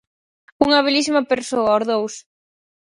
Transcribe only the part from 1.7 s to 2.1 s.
os